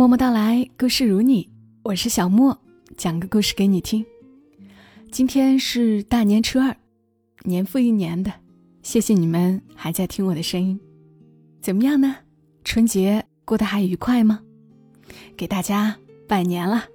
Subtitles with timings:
[0.00, 1.46] 默默到来，故事如你，
[1.82, 2.58] 我是小莫，
[2.96, 4.02] 讲个故事给你听。
[5.12, 6.74] 今天是大年初二，
[7.44, 8.32] 年复一年的，
[8.82, 10.80] 谢谢你们还在听我的声音。
[11.60, 12.16] 怎么样呢？
[12.64, 14.40] 春节过得还愉快吗？
[15.36, 15.94] 给大家
[16.26, 16.86] 拜年了。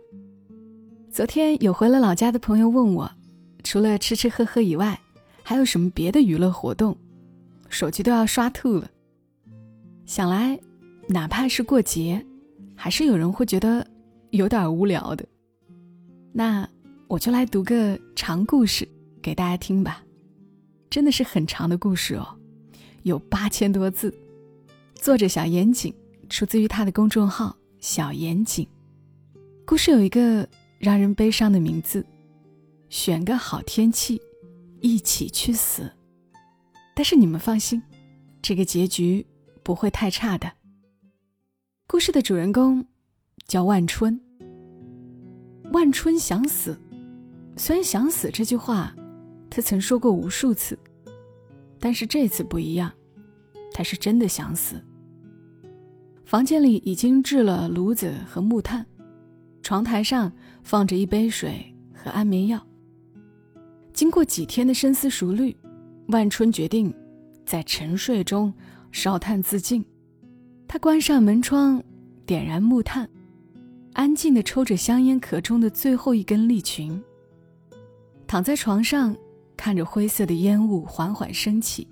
[1.12, 3.12] 昨天有回了老家的朋友问我，
[3.64, 5.00] 除了吃吃喝喝以外，
[5.44, 6.98] 还有什么别的娱乐活动？
[7.70, 8.90] 手机都要刷吐了。
[10.08, 10.60] 想来，
[11.08, 12.26] 哪怕是过节。
[12.76, 13.86] 还是有人会觉得
[14.32, 15.26] 有点无聊的，
[16.34, 16.68] 那
[17.08, 18.88] 我就来读个长故事
[19.22, 20.04] 给大家听吧，
[20.90, 22.28] 真的是很长的故事哦，
[23.04, 24.14] 有八千多字。
[24.96, 25.94] 作者小严谨，
[26.30, 28.68] 出自于他的公众号“小严谨”。
[29.66, 30.48] 故事有一个
[30.80, 32.06] 让人悲伤的名字，
[32.90, 34.22] 选个好天气，
[34.82, 35.92] 一起去死。
[36.96, 37.82] 但是你们放心，
[38.42, 39.26] 这个结局
[39.64, 40.52] 不会太差的。
[41.88, 42.84] 故事的主人公
[43.48, 44.20] 叫万春。
[45.72, 46.76] 万春想死，
[47.58, 48.94] 虽然“想死”这句话，
[49.52, 50.78] 他曾说过无数次，
[51.80, 52.92] 但是这次不一样，
[53.72, 54.84] 他是真的想死。
[56.26, 58.84] 房间里已经置了炉子和木炭，
[59.62, 60.32] 床台上
[60.64, 62.66] 放着一杯水和安眠药。
[63.94, 65.56] 经过几天的深思熟虑，
[66.08, 66.92] 万春决定
[67.46, 68.52] 在沉睡中
[68.92, 69.86] 烧炭自尽。
[70.76, 71.82] 他关上门窗，
[72.26, 73.10] 点燃木炭，
[73.94, 77.02] 安静地抽着香烟壳中的最后一根利群。
[78.28, 79.16] 躺在床上，
[79.56, 81.88] 看着灰色的烟雾缓缓升起，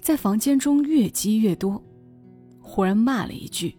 [0.00, 1.84] 在房间中越积越多。
[2.62, 3.76] 忽然骂了一句：“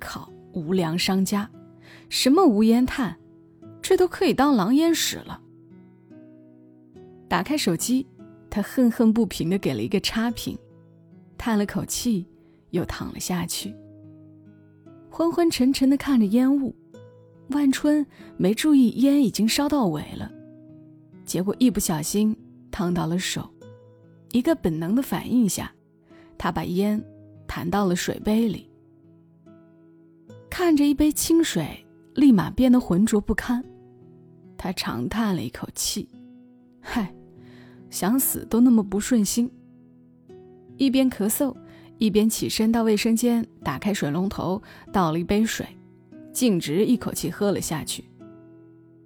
[0.00, 1.48] 靠，无良商家，
[2.08, 3.16] 什么无烟炭，
[3.80, 5.40] 这都可以当狼烟使了。”
[7.30, 8.04] 打开手机，
[8.50, 10.58] 他恨恨不平地给了一个差评，
[11.38, 12.26] 叹了口气。
[12.70, 13.74] 又躺了下去，
[15.10, 16.74] 昏昏沉沉的看着烟雾，
[17.50, 20.30] 万春没注意烟已经烧到尾了，
[21.24, 22.36] 结果一不小心
[22.70, 23.48] 烫到了手，
[24.32, 25.72] 一个本能的反应下，
[26.38, 27.02] 他把烟
[27.46, 28.70] 弹到了水杯里，
[30.48, 33.64] 看着一杯清水立马变得浑浊不堪，
[34.56, 36.08] 他长叹了一口气，
[36.80, 37.12] 嗨，
[37.90, 39.50] 想死都那么不顺心，
[40.76, 41.52] 一边咳嗽。
[42.00, 45.66] 一边起身到卫生间，打开水龙头，倒了一杯水，
[46.32, 48.02] 径直一口气喝了下去。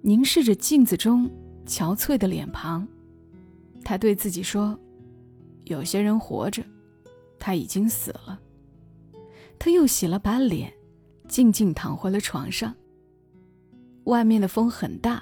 [0.01, 1.29] 凝视着镜子中
[1.67, 2.87] 憔悴的脸庞，
[3.83, 4.79] 他对自己说
[5.65, 6.63] ：“有些人活着，
[7.37, 8.39] 他已经死了。”
[9.59, 10.71] 他又洗了把脸，
[11.27, 12.73] 静静躺回了床上。
[14.05, 15.21] 外面的风很大，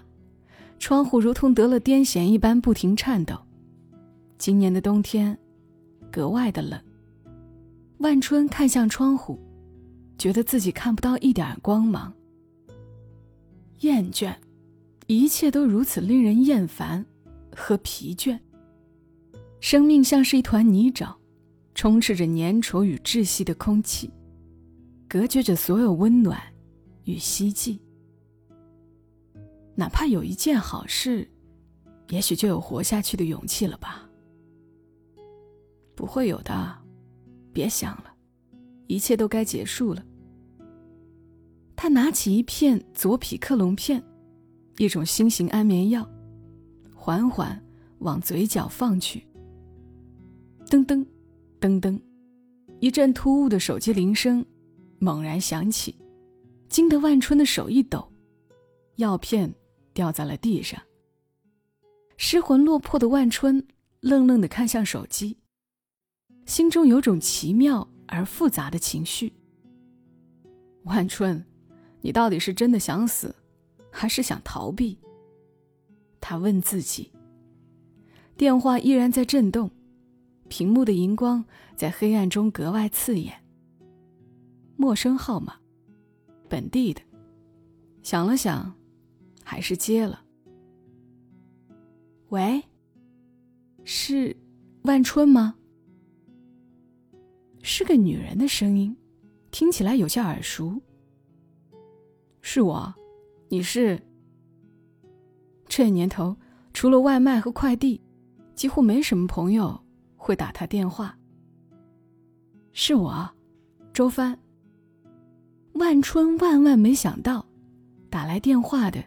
[0.78, 3.36] 窗户如同得了癫痫一般不停颤抖。
[4.38, 5.36] 今年的冬天，
[6.12, 6.80] 格外的冷。
[8.04, 9.40] 万春看向窗户，
[10.18, 12.14] 觉得自己看不到一点光芒。
[13.80, 14.36] 厌倦，
[15.08, 17.06] 一切都如此令人厌烦
[17.56, 18.38] 和疲倦。
[19.62, 21.16] 生命像是一团泥沼，
[21.76, 24.12] 充斥着粘稠与窒息的空气，
[25.08, 26.38] 隔绝着所有温暖
[27.06, 27.80] 与希冀。
[29.76, 31.26] 哪怕有一件好事，
[32.10, 34.10] 也许就有活下去的勇气了吧？
[35.96, 36.83] 不会有的。
[37.54, 38.14] 别想了，
[38.88, 40.04] 一切都该结束了。
[41.76, 44.04] 他拿起一片左匹克隆片，
[44.78, 46.10] 一种新型安眠药，
[46.94, 47.62] 缓缓
[48.00, 49.26] 往嘴角放去。
[50.68, 51.06] 噔噔，
[51.62, 52.00] 噔噔，
[52.80, 54.44] 一阵突兀的手机铃声
[55.00, 55.96] 猛然响起，
[56.70, 58.12] 惊得万春的手一抖，
[58.96, 59.54] 药片
[59.94, 60.82] 掉在了地上。
[62.18, 63.68] 失魂落魄的万春
[64.00, 65.38] 愣愣地看向手机。
[66.46, 69.34] 心中有种奇妙而复杂的情绪。
[70.84, 71.46] 万春，
[72.02, 73.36] 你到底是真的想死，
[73.90, 74.98] 还是想逃避？
[76.20, 77.12] 他问自己。
[78.36, 79.72] 电话依然在震动，
[80.48, 81.46] 屏幕的荧光
[81.76, 83.44] 在黑暗中格外刺眼。
[84.76, 85.56] 陌生号码，
[86.50, 87.02] 本地的。
[88.02, 88.74] 想了想，
[89.44, 90.24] 还是接了。
[92.30, 92.64] 喂，
[93.86, 94.36] 是
[94.82, 95.56] 万春吗？
[97.66, 98.96] 是个女人的声音，
[99.50, 100.80] 听起来有些耳熟。
[102.42, 102.94] 是我，
[103.48, 103.98] 你是？
[105.66, 106.36] 这年头，
[106.74, 108.02] 除了外卖和快递，
[108.54, 109.82] 几乎没什么朋友
[110.18, 111.18] 会打他电话。
[112.74, 113.30] 是我，
[113.94, 114.38] 周帆。
[115.76, 117.46] 万春万万没想到，
[118.10, 119.02] 打来电话的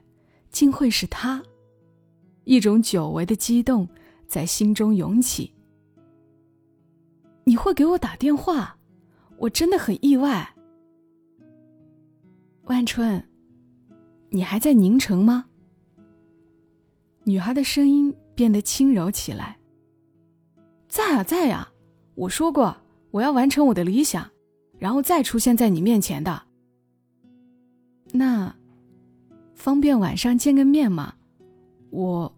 [0.50, 1.42] 竟会是他，
[2.44, 3.86] 一种久违的激动
[4.26, 5.52] 在心中涌起。
[7.48, 8.76] 你会给我打电话，
[9.38, 10.52] 我真的很意外。
[12.64, 13.22] 万春，
[14.30, 15.44] 你还在宁城吗？”
[17.22, 19.56] 女孩的声音变得轻柔起来。
[20.90, 21.68] “在啊，在呀，
[22.16, 22.76] 我说过
[23.12, 24.28] 我要完成我的理想，
[24.76, 26.42] 然后再出现在你面前的。
[28.10, 28.52] 那，
[29.54, 31.14] 方便晚上见个面吗？
[31.90, 32.32] 我。”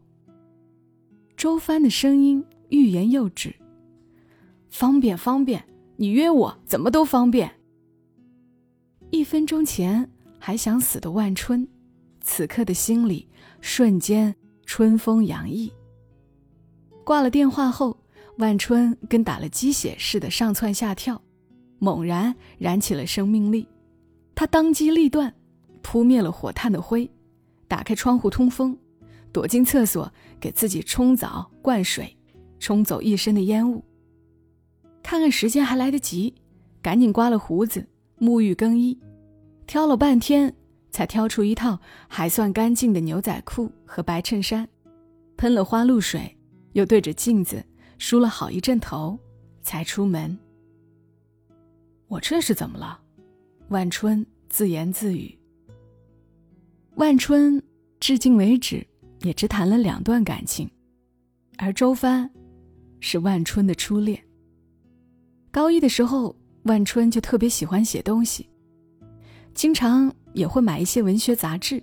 [1.35, 3.55] 周帆的声音欲言又止。
[4.71, 5.65] 方便方便，
[5.97, 7.51] 你约我怎么都方便。
[9.11, 11.67] 一分钟前还想死的万春，
[12.21, 13.27] 此刻的心里
[13.61, 14.35] 瞬间
[14.67, 15.73] 春风洋溢。
[17.05, 17.99] 挂了电话后，
[18.37, 21.21] 万春跟打了鸡血似的上蹿下跳，
[21.79, 23.67] 猛然燃起了生命力。
[24.35, 25.35] 他当机立断，
[25.83, 27.11] 扑灭了火炭的灰，
[27.67, 28.79] 打开窗户通风。
[29.33, 32.17] 躲进厕所，给自己冲澡、灌水，
[32.59, 33.83] 冲走一身的烟雾。
[35.09, 36.35] 看看时间还来得及，
[36.83, 37.89] 赶紧刮了胡子，
[38.21, 39.01] 沐浴更衣，
[39.67, 40.55] 挑了半天
[40.91, 44.69] 才挑出一套还算干净的牛仔裤和白衬衫，
[45.39, 46.37] 喷了花露水，
[46.75, 47.65] 又对着镜子
[47.97, 49.19] 梳了好一阵头，
[49.63, 50.39] 才出门。
[52.09, 53.01] 我这是怎么了？
[53.71, 55.35] 万春自言自语。
[56.97, 57.63] 万春
[57.99, 58.87] 至今为止。
[59.23, 60.71] 也只谈了两段感情，
[61.57, 62.31] 而周帆
[63.01, 64.23] 是万春的初恋。
[65.51, 66.35] 高一的时候，
[66.65, 68.49] 万春就特别喜欢写东西，
[69.55, 71.83] 经常也会买一些文学杂志。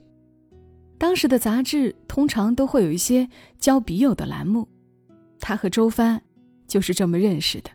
[0.98, 3.28] 当时的杂志通常都会有一些
[3.60, 4.68] 交笔友的栏目，
[5.40, 6.22] 他和周帆
[6.68, 7.70] 就是这么认识的。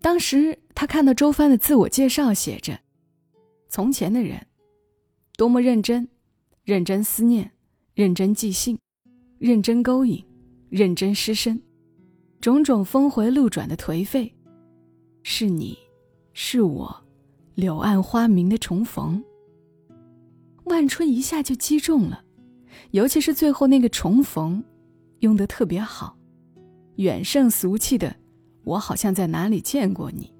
[0.00, 2.78] 当时他看到周帆的自我介绍，写着
[3.68, 4.46] ：“从前的人，
[5.36, 6.08] 多么认真，
[6.62, 7.50] 认真思念，
[7.94, 8.78] 认真寄信。”
[9.40, 10.24] 认真勾引，
[10.70, 11.60] 认真失身，
[12.40, 14.32] 种种峰回路转的颓废，
[15.26, 15.78] 是你，
[16.34, 16.94] 是我，
[17.54, 19.24] 柳暗花明的重逢。
[20.64, 22.22] 万春一下就击中了，
[22.90, 24.62] 尤其是最后那个重逢，
[25.20, 26.14] 用得特别好，
[26.96, 28.14] 远胜俗气的
[28.64, 30.30] “我好像在哪里见过你”。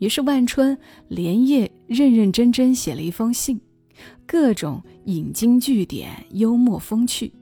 [0.00, 3.60] 于是万春连夜认认真真写了一封信，
[4.26, 7.32] 各种引经据典，幽默风趣。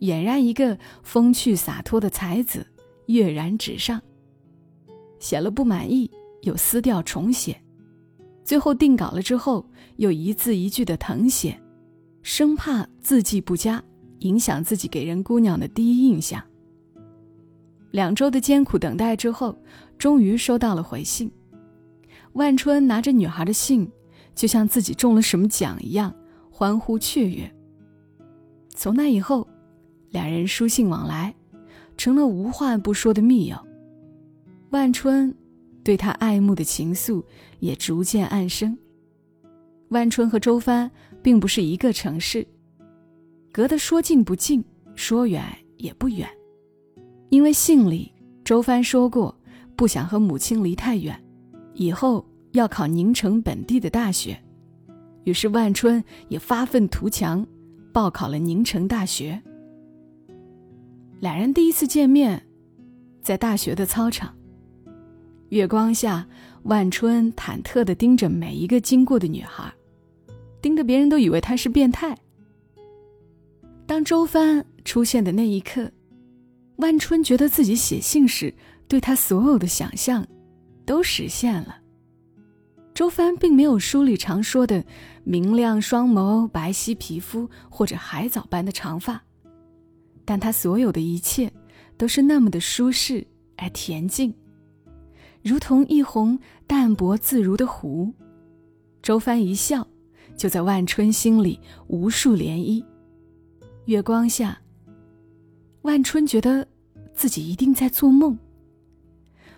[0.00, 2.66] 俨然一个风趣洒脱的才子，
[3.06, 4.02] 跃然纸上。
[5.24, 6.10] 写了不满意，
[6.42, 7.58] 又撕掉重写，
[8.44, 9.64] 最后定稿了之后，
[9.96, 11.58] 又一字一句的誊写，
[12.20, 13.82] 生怕字迹不佳，
[14.18, 16.42] 影响自己给人姑娘的第一印象。
[17.90, 19.56] 两周的艰苦等待之后，
[19.96, 21.32] 终于收到了回信。
[22.34, 23.90] 万春拿着女孩的信，
[24.34, 26.14] 就像自己中了什么奖一样，
[26.50, 27.50] 欢呼雀跃。
[28.74, 29.48] 从那以后。
[30.10, 31.34] 两人书信往来，
[31.96, 33.56] 成了无话不说的密友。
[34.74, 35.32] 万春
[35.84, 37.22] 对他爱慕的情愫
[37.60, 38.76] 也逐渐暗生。
[39.90, 40.90] 万春和周帆
[41.22, 42.44] 并不是一个城市，
[43.52, 44.64] 隔得说近不近，
[44.96, 45.44] 说远
[45.76, 46.28] 也不远。
[47.28, 48.12] 因为信里
[48.44, 49.32] 周帆说过，
[49.76, 51.16] 不想和母亲离太远，
[51.74, 54.36] 以后要考宁城本地的大学，
[55.22, 57.46] 于是万春也发愤图强，
[57.92, 59.40] 报考了宁城大学。
[61.20, 62.44] 两人第一次见面，
[63.22, 64.34] 在大学的操场。
[65.54, 66.26] 月光下，
[66.64, 69.72] 万春忐忑地盯着每一个经过的女孩，
[70.60, 72.18] 盯得别人都以为他是变态。
[73.86, 75.88] 当周帆出现的那一刻，
[76.78, 78.52] 万春觉得自己写信时
[78.88, 80.26] 对他所有的想象，
[80.84, 81.78] 都实现了。
[82.92, 84.84] 周帆并没有书里常说的
[85.22, 89.22] 明亮双眸、白皙皮肤或者海藻般的长发。
[90.24, 91.52] 但他所有的一切，
[91.96, 93.24] 都是那么的舒适
[93.56, 94.34] 而恬静，
[95.44, 98.10] 如同一泓淡泊自如的湖。
[99.02, 99.86] 周帆一笑，
[100.38, 102.82] 就在万春心里无数涟漪。
[103.84, 104.58] 月光下，
[105.82, 106.66] 万春觉得
[107.12, 108.38] 自己一定在做梦。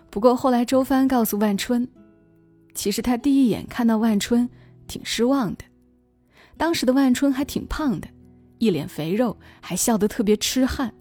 [0.09, 1.87] 不过后来，周帆告诉万春，
[2.73, 4.49] 其实他第一眼看到万春
[4.87, 5.63] 挺失望的，
[6.57, 8.09] 当时的万春还挺胖的。
[8.57, 10.93] 一脸肥肉，还笑得特别痴汉。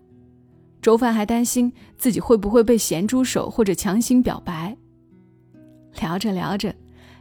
[0.81, 4.77] 周帆还担心自己会不会被咸猪手或者强行表白。
[6.01, 6.75] 聊着聊着，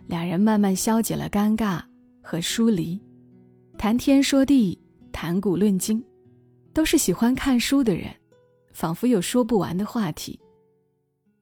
[0.07, 1.81] 两人慢慢消解了尴尬
[2.21, 3.01] 和疏离，
[3.77, 4.77] 谈天说地，
[5.11, 6.03] 谈古论今，
[6.73, 8.13] 都是喜欢看书的人，
[8.73, 10.39] 仿佛有说不完的话题。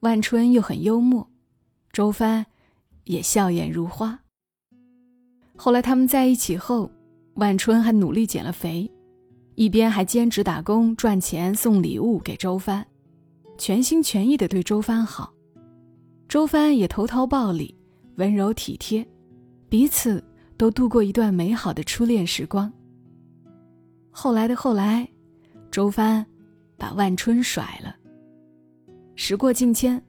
[0.01, 1.29] 万春又很幽默，
[1.91, 2.45] 周帆
[3.05, 4.19] 也笑颜如花。
[5.55, 6.91] 后来他们在一起后。
[7.37, 8.87] 万春还努力减了肥，
[9.55, 12.85] 一边还兼职打工赚钱送礼物给周帆，
[13.57, 15.33] 全心全意的对周帆好。
[16.27, 17.75] 周帆也投桃报李，
[18.15, 19.07] 温柔体贴，
[19.69, 20.23] 彼此
[20.57, 22.71] 都度过一段美好的初恋时光。
[24.09, 25.07] 后来的后来，
[25.69, 26.25] 周帆
[26.77, 27.95] 把万春甩了。
[29.15, 30.03] 时过境迁，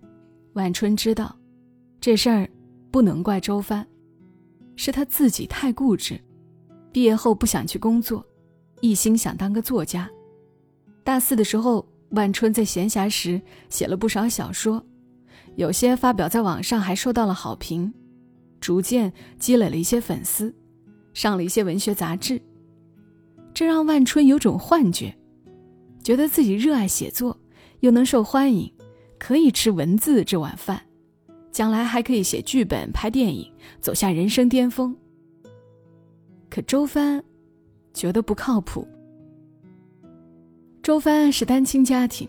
[0.54, 1.36] 万春知道
[2.00, 2.48] 这事儿
[2.90, 3.86] 不能怪周帆，
[4.76, 6.18] 是他自己太固执。
[6.90, 8.24] 毕业后不想去工作，
[8.80, 10.10] 一心想当个作家。
[11.02, 14.84] 大四的时候，万春在闲暇时写了不少小说，
[15.56, 17.92] 有些发表在网上还受到了好评，
[18.60, 20.54] 逐渐积累了一些粉丝，
[21.12, 22.40] 上了一些文学杂志。
[23.52, 25.14] 这让万春有种幻觉，
[26.02, 27.38] 觉得自己热爱写作，
[27.80, 28.72] 又能受欢迎，
[29.18, 30.80] 可以吃文字这碗饭，
[31.52, 34.96] 将来还可以写剧本、拍电影，走下人生巅峰。
[36.50, 37.22] 可周帆
[37.94, 38.86] 觉得不靠谱。
[40.82, 42.28] 周帆是单亲家庭，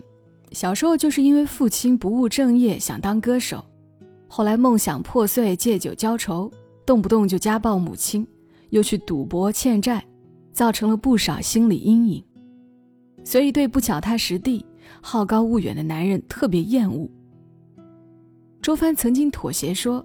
[0.52, 3.62] 小时候就是因为父亲不务正业，想当歌手，
[4.28, 6.50] 后来梦想破碎，借酒浇愁，
[6.86, 8.26] 动不动就家暴母亲，
[8.70, 10.02] 又去赌博欠债，
[10.52, 12.24] 造成了不少心理阴影，
[13.24, 14.64] 所以对不脚踏实地、
[15.02, 17.10] 好高骛远的男人特别厌恶。
[18.62, 20.04] 周帆曾经妥协说：“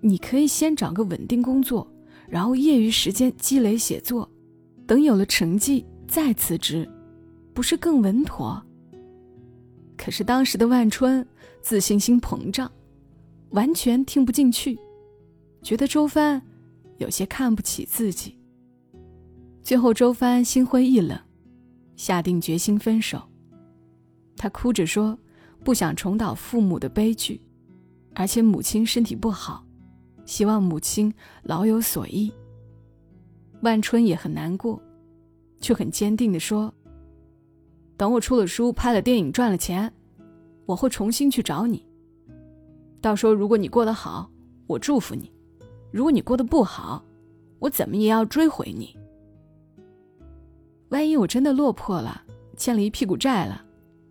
[0.00, 1.90] 你可以先找个稳定工作。”
[2.28, 4.28] 然后业余时间积累写作，
[4.86, 6.88] 等有了成绩再辞职，
[7.52, 8.62] 不是更稳妥？
[9.96, 11.26] 可是当时的万春
[11.60, 12.70] 自信心膨胀，
[13.50, 14.78] 完全听不进去，
[15.62, 16.40] 觉得周帆
[16.98, 18.38] 有些看不起自己。
[19.62, 21.18] 最后周帆心灰意冷，
[21.96, 23.20] 下定决心分手。
[24.36, 25.18] 他哭着说，
[25.64, 27.40] 不想重蹈父母的悲剧，
[28.14, 29.64] 而且母亲身体不好。
[30.24, 31.12] 希望母亲
[31.42, 32.32] 老有所依。
[33.62, 34.80] 万春也很难过，
[35.60, 36.72] 却很坚定地说
[37.96, 39.92] ：“等我出了书、拍了电影、赚了钱，
[40.66, 41.84] 我会重新去找你。
[43.00, 44.30] 到时候如果你过得好，
[44.66, 45.30] 我祝福你；
[45.90, 47.04] 如果你过得不好，
[47.58, 48.96] 我怎么也要追回你。
[50.90, 52.22] 万一我真的落魄了，
[52.56, 53.64] 欠了一屁股债了，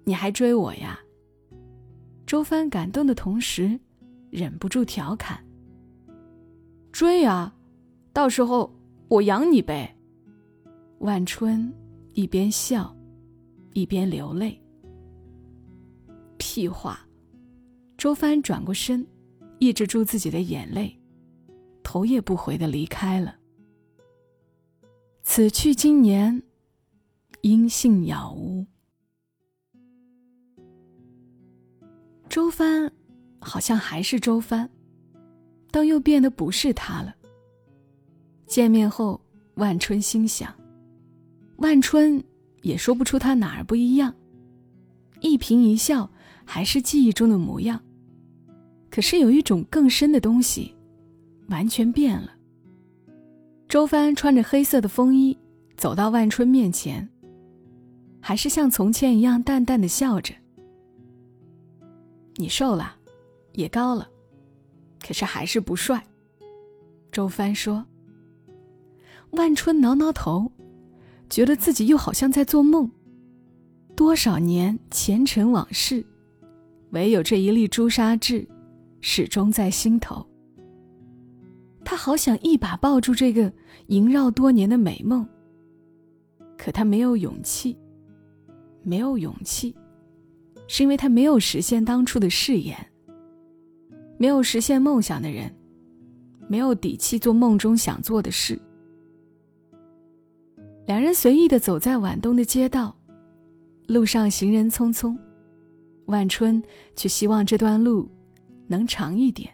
[0.03, 0.99] 你还追我呀？”
[2.25, 3.79] 周帆感动的同时，
[4.31, 5.39] 忍不住调侃。
[6.91, 7.53] 追啊！
[8.11, 8.73] 到时候
[9.07, 9.95] 我养你呗。
[10.99, 11.71] 万春
[12.13, 12.95] 一边笑，
[13.73, 14.59] 一边流泪。
[16.37, 16.99] 屁话！
[17.97, 19.05] 周帆转过身，
[19.59, 20.99] 抑制住自己的眼泪，
[21.81, 23.35] 头也不回的离开了。
[25.23, 26.43] 此去经年，
[27.41, 28.65] 音信杳无。
[32.27, 32.91] 周帆，
[33.39, 34.69] 好像还是周帆。
[35.71, 37.14] 但又变得不是他了。
[38.47, 39.19] 见面后，
[39.55, 40.53] 万春心想，
[41.57, 42.23] 万春
[42.61, 44.13] 也说不出他哪儿不一样，
[45.21, 46.09] 一颦一笑
[46.45, 47.81] 还是记忆中的模样，
[48.89, 50.73] 可是有一种更深的东西，
[51.47, 52.31] 完全变了。
[53.67, 55.37] 周帆穿着黑色的风衣
[55.75, 57.07] 走到万春面前，
[58.21, 60.33] 还是像从前一样淡淡的笑着
[62.37, 62.95] ：“你瘦了，
[63.53, 64.07] 也高了。”
[65.05, 66.03] 可是还是不帅，
[67.11, 67.85] 周帆说。
[69.35, 70.51] 万春挠挠头，
[71.29, 72.89] 觉得自己又好像在做梦。
[73.95, 76.05] 多少年前尘往事，
[76.91, 78.47] 唯有这一粒朱砂痣，
[78.99, 80.25] 始终在心头。
[81.83, 83.51] 他好想一把抱住这个
[83.87, 85.25] 萦绕多年的美梦，
[86.57, 87.77] 可他没有勇气。
[88.87, 89.75] 没有勇气，
[90.67, 92.77] 是因为他没有实现当初的誓言。
[94.17, 95.51] 没有实现梦想的人，
[96.47, 98.61] 没有底气做梦中想做的事。
[100.85, 102.95] 两人随意的走在晚冬的街道，
[103.87, 105.17] 路上行人匆匆，
[106.05, 106.61] 万春
[106.95, 108.09] 却希望这段路
[108.67, 109.51] 能长一点。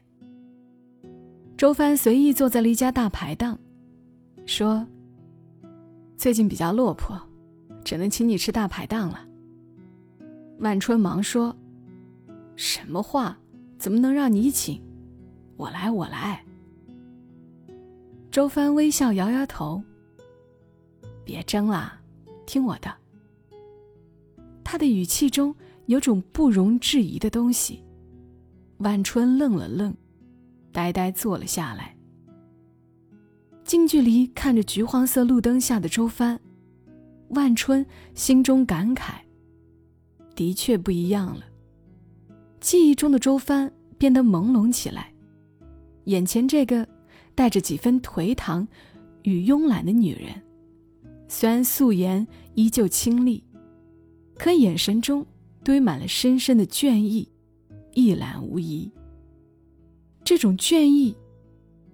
[1.57, 3.57] 周帆随意坐在了一家大排档，
[4.45, 4.85] 说
[6.17, 7.19] ：“最近比较落魄，
[7.83, 9.25] 只能请你吃大排档了。”
[10.59, 11.55] 万春忙说
[12.55, 13.38] ：“什么话？”
[13.81, 14.79] 怎么能让你请？
[15.57, 16.45] 我来，我来。
[18.29, 19.81] 周帆微笑，摇摇头。
[21.23, 21.99] 别争了，
[22.45, 22.93] 听我的。
[24.63, 25.55] 他的语气中
[25.87, 27.83] 有种不容置疑的东西。
[28.77, 29.95] 万春愣了愣，
[30.71, 31.95] 呆呆坐了下来。
[33.63, 36.39] 近距离看着橘黄色路灯下的周帆，
[37.29, 37.85] 万春
[38.15, 39.13] 心中感慨：
[40.35, 41.45] 的确不一样了。
[42.59, 45.13] 记忆中的周帆变得朦胧起来，
[46.05, 46.87] 眼前这个
[47.35, 48.67] 带着几分颓唐
[49.23, 50.41] 与慵懒的女人，
[51.33, 53.41] 虽然素颜依旧清丽，
[54.35, 55.25] 可眼神中
[55.63, 57.25] 堆满了深深的倦意，
[57.93, 58.91] 一览无遗。
[60.25, 61.15] 这种倦意，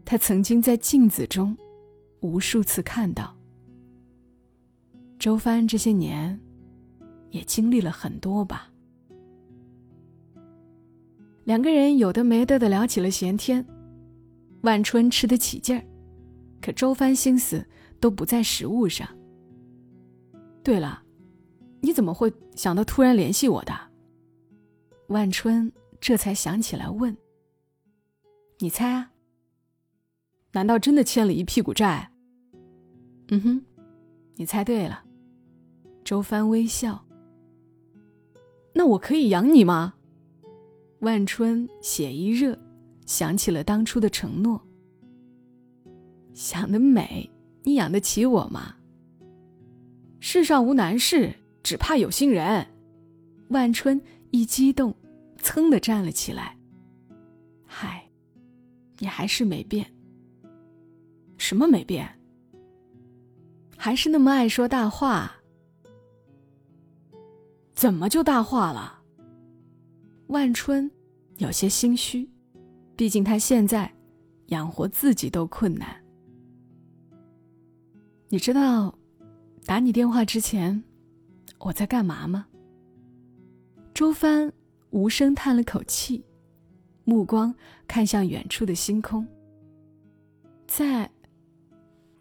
[0.03, 1.55] 他曾经在镜子中
[2.21, 3.37] 无数次看到。
[5.19, 6.37] 周帆这些年
[7.29, 8.71] 也经历了很多吧。
[11.43, 13.63] 两个人有的没的的聊起了闲天，
[14.61, 15.85] 万春吃得起劲儿，
[16.59, 17.63] 可周帆心思
[17.99, 19.07] 都不在食物上。
[20.67, 21.01] 对了，
[21.79, 23.73] 你怎么会想到突然联系我的？
[25.07, 25.71] 万春
[26.01, 27.15] 这才想起来问
[28.59, 29.13] ：“你猜啊？
[30.51, 32.11] 难道真的欠了一屁股债？”
[33.31, 33.65] 嗯哼，
[34.35, 35.05] 你猜对了。
[36.03, 37.01] 周帆微笑。
[38.73, 39.93] 那我可以养你吗？
[40.99, 42.59] 万春血一热，
[43.05, 44.61] 想起了当初的承诺。
[46.33, 47.31] 想得美，
[47.63, 48.73] 你养得起我吗？
[50.19, 51.33] 世上无难事，
[51.63, 52.67] 只怕有心人。
[53.49, 54.95] 万春一激动，
[55.41, 56.57] 噌的站了起来。
[57.65, 58.09] 嗨，
[58.99, 59.85] 你还是没变。
[61.37, 62.07] 什么没变？
[63.77, 65.31] 还是那么爱说大话。
[67.73, 69.01] 怎么就大话了？
[70.27, 70.89] 万春
[71.37, 72.27] 有些心虚，
[72.95, 73.93] 毕竟他现在
[74.47, 76.03] 养活自己都困难。
[78.29, 78.97] 你知道
[79.67, 80.81] 打你电话之前
[81.59, 82.47] 我在干嘛吗？
[83.93, 84.49] 周帆
[84.91, 86.23] 无声叹了口气，
[87.03, 87.53] 目光
[87.85, 89.27] 看向远处的星空。
[90.67, 91.11] 在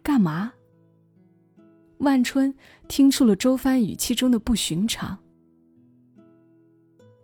[0.03, 0.51] 干嘛？
[1.99, 2.53] 万春
[2.89, 5.17] 听出了周帆语气中的不寻常。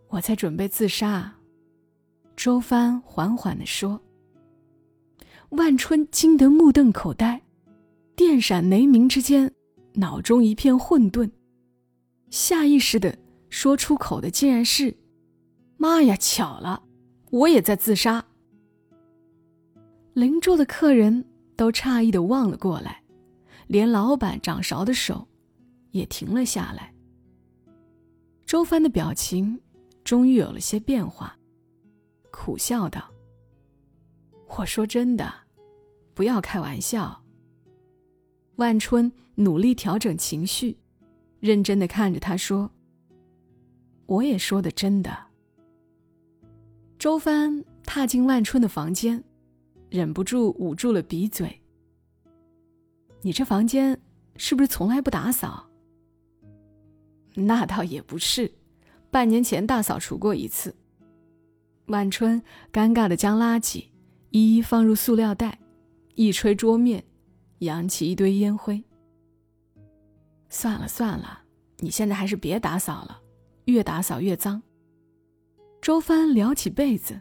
[0.08, 1.36] 我在准备自杀。”
[2.38, 4.02] 周帆缓缓地说。
[5.50, 7.42] 万春惊得目瞪口呆，
[8.16, 9.54] 电闪雷鸣之间，
[9.94, 11.30] 脑中一片混沌，
[12.30, 13.18] 下意识的
[13.50, 14.96] 说出口的竟然是
[15.78, 16.84] ：“妈呀，巧了，
[17.32, 18.26] 我也在自杀。”
[20.14, 23.02] 邻桌的客人都诧异的望了过来，
[23.68, 25.28] 连老板掌勺的手
[25.92, 26.94] 也停了下来。
[28.46, 29.60] 周帆的表情。
[30.04, 31.34] 终于有了些变化，
[32.30, 33.10] 苦笑道
[34.58, 35.34] ：“我说真的，
[36.14, 37.24] 不要开玩笑。”
[38.58, 40.78] 万春努力调整情绪，
[41.40, 42.72] 认真的看着他说
[44.06, 45.28] ：“我也说的真的。”
[47.00, 49.24] 周帆踏进万春的房间，
[49.90, 51.62] 忍不住捂住了鼻嘴
[53.22, 54.00] ：“你这房间
[54.38, 55.68] 是不是从来不打扫？”
[57.36, 58.52] 那倒也不是。
[59.10, 60.76] 半年前大扫除过一次。
[61.88, 62.42] 万春
[62.72, 63.86] 尴尬的将垃圾
[64.32, 65.60] 一一放入塑料袋，
[66.16, 67.04] 一吹桌面，
[67.60, 68.84] 扬起一堆烟灰。
[70.54, 71.42] 算了算了，
[71.80, 73.20] 你现在还是别打扫了，
[73.66, 74.62] 越打扫越脏。
[75.82, 77.20] 周帆撩起被子，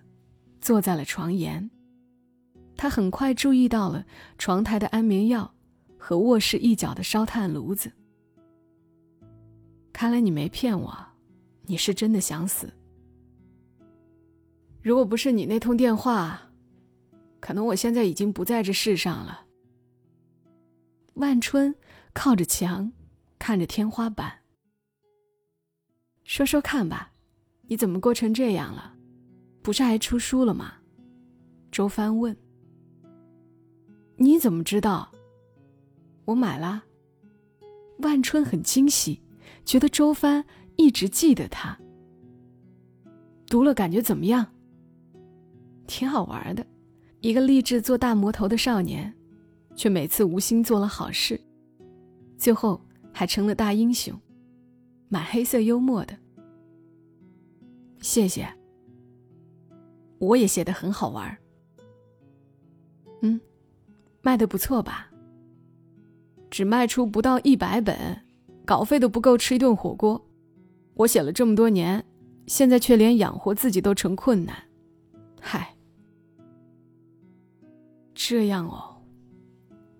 [0.61, 1.71] 坐在了床沿。
[2.77, 4.05] 他很快注意到了
[4.37, 5.55] 床台的安眠药
[5.97, 7.91] 和卧室一角的烧炭炉子。
[9.95, 10.95] 看来你没骗我。
[11.65, 12.71] 你是真的想死？
[14.83, 16.51] 如果不是你那通电话，
[17.41, 19.47] 可能我现在已经不在这世上了。
[21.15, 21.75] 万春
[22.13, 22.93] 靠着墙，
[23.43, 24.33] 看着天花板，
[26.23, 27.13] 说说看吧，
[27.63, 28.95] 你怎么过成这样了？
[29.63, 30.75] 不是还出书了吗？
[31.73, 32.37] 周帆问。
[34.15, 35.11] 你怎么知道？
[36.25, 36.85] 我买了。
[37.99, 39.21] 万春很惊喜，
[39.65, 40.45] 觉得周帆。
[40.77, 41.77] 一直记得他。
[43.49, 44.47] 读了感觉怎么样？
[45.89, 46.65] 挺好玩的，
[47.21, 49.13] 一个立志做大魔头的少年，
[49.75, 51.41] 却每次无心做了好事，
[52.39, 52.81] 最后
[53.13, 54.19] 还成了大英雄，
[55.09, 56.17] 蛮黑色幽默的。
[58.01, 58.49] 谢谢。
[60.19, 61.37] 我也写的很好玩。
[63.23, 63.41] 嗯，
[64.23, 65.11] 卖的不错吧？
[66.51, 67.97] 只卖出不到一百本，
[68.65, 70.25] 稿费都不够吃一顿火锅。
[70.95, 72.05] 我写了这么多年，
[72.47, 74.55] 现在却连养活自己都成困难，
[75.41, 75.75] 嗨，
[78.15, 79.03] 这样哦。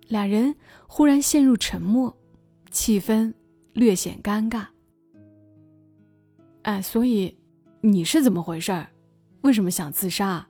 [0.07, 0.55] 俩人
[0.87, 2.15] 忽然陷入沉默，
[2.73, 3.33] 气氛
[3.71, 4.65] 略显尴尬。
[6.63, 7.37] 哎，所以
[7.79, 8.89] 你是怎么回事儿？
[9.43, 10.45] 为什么想自杀？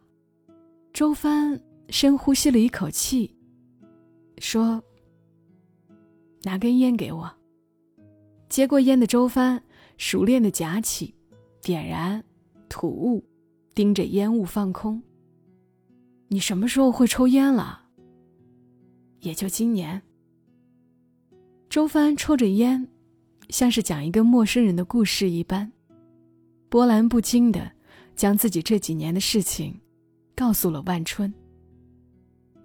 [0.92, 3.36] 周帆深呼吸了一口气，
[4.40, 4.82] 说
[6.44, 7.32] ：“拿根烟给我。”
[8.50, 9.62] 接过烟的周帆。
[9.96, 11.14] 熟练的夹起，
[11.62, 12.22] 点燃，
[12.68, 13.24] 吐雾，
[13.76, 15.02] 盯着烟雾放空。
[16.30, 17.84] 你什么时候会抽烟了？
[19.20, 20.02] 也就今年。
[21.74, 22.88] 周帆抽着烟，
[23.50, 25.72] 像是讲一个陌生人的故事一般，
[26.70, 27.72] 波澜不惊的
[28.16, 29.82] 将自己这几年的事情
[30.36, 31.34] 告诉了万春。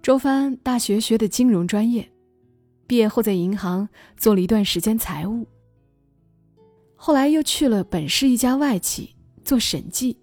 [0.03, 2.07] 周帆大学学的金融专业，
[2.85, 5.47] 毕业后在银行做了一段时间财务，
[6.95, 10.15] 后来又去了本市一家外企做审计，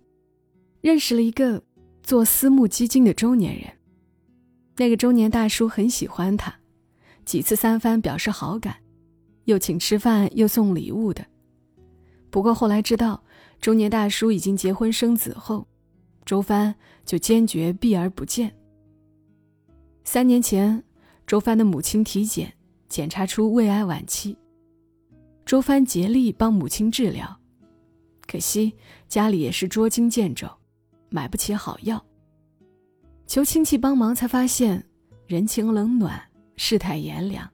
[0.80, 1.60] 认识了一个
[2.04, 3.68] 做私募基金的中年人。
[4.76, 6.56] 那个中年大叔很喜欢他，
[7.26, 8.76] 几次三番表示好感，
[9.44, 11.26] 又请吃饭又送礼物的。
[12.30, 13.22] 不过后来知道
[13.60, 15.66] 中年大叔已经结婚生子后，
[16.24, 18.54] 周帆就坚决避而不见。
[20.04, 20.82] 三年前，
[21.26, 22.52] 周帆的母亲体检
[22.88, 24.38] 检查出胃癌晚期，
[25.44, 27.36] 周帆竭力帮母亲治疗，
[28.26, 28.72] 可惜
[29.08, 30.48] 家里也是捉襟见肘，
[31.08, 32.00] 买不起好药。
[33.26, 34.84] 求亲戚帮忙，才发现
[35.26, 36.22] 人情冷暖，
[36.56, 37.48] 世态炎凉。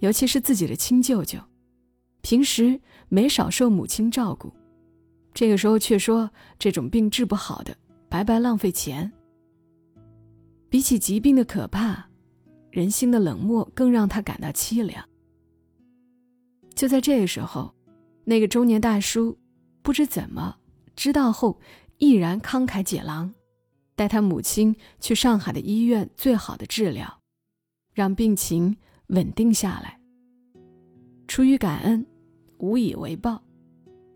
[0.00, 1.38] 尤其是自己的亲舅舅，
[2.20, 4.52] 平时没少受母亲照顾，
[5.34, 7.76] 这个时候却说这种病治不好的，
[8.08, 9.10] 白白浪费钱。
[10.68, 12.08] 比起疾病的可怕，
[12.70, 15.04] 人心的冷漠更让他感到凄凉。
[16.74, 17.74] 就在这个时候，
[18.24, 19.36] 那个中年大叔
[19.82, 20.58] 不知怎么
[20.94, 21.58] 知道后，
[21.96, 23.34] 毅然慷慨解囊。
[23.96, 27.17] 带他母亲去上海的医院最好的治疗，
[27.98, 28.76] 让病情
[29.08, 29.98] 稳定下来。
[31.26, 32.06] 出于感恩，
[32.58, 33.42] 无以为报，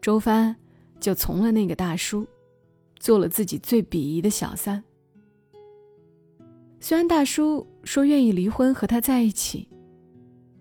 [0.00, 0.54] 周帆
[1.00, 2.24] 就从了那个大叔，
[3.00, 4.80] 做了自己最鄙夷的小三。
[6.78, 9.68] 虽然大叔说愿意离婚和他在一起，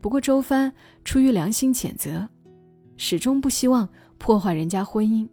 [0.01, 0.73] 不过周帆
[1.05, 2.27] 出于良心谴责，
[2.97, 5.29] 始终不希望破坏人家婚姻。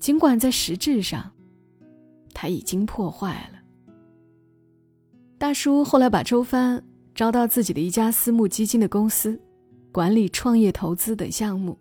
[0.00, 1.30] 尽管在实质上，
[2.34, 3.53] 他已经破坏了。
[5.44, 6.82] 大叔后来把周帆
[7.14, 9.38] 招到自己的一家私募基金的公司，
[9.92, 11.78] 管理创业投资等项目。